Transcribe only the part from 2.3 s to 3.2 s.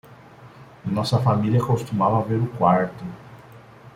o quarto